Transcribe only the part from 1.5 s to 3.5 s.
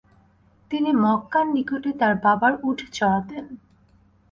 নিকটে তার বাবার উট চরাতেন।